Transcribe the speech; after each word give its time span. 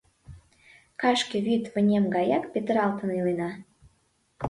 Кашке 1.01 1.37
вӱд 1.45 1.63
вынем 1.73 2.05
гаяк 2.15 2.43
петыралтын 2.53 3.09
иленна. 3.17 3.51